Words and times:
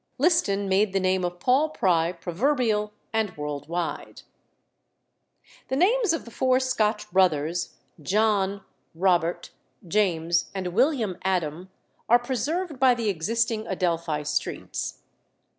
Liston 0.17 0.67
made 0.67 0.93
the 0.93 0.99
name 0.99 1.23
of 1.23 1.39
Paul 1.39 1.69
Pry 1.69 2.11
proverbial 2.11 2.91
and 3.13 3.37
world 3.37 3.69
wide. 3.69 4.23
The 5.67 5.75
names 5.75 6.11
of 6.11 6.25
the 6.25 6.31
four 6.31 6.59
Scotch 6.59 7.11
brothers, 7.11 7.75
John, 8.01 8.61
Robert, 8.95 9.51
James, 9.87 10.49
and 10.55 10.69
William 10.69 11.19
Adam, 11.23 11.69
are 12.09 12.17
preserved 12.17 12.79
by 12.79 12.95
the 12.95 13.09
existing 13.09 13.67
Adelphi 13.67 14.23
Streets. 14.23 15.03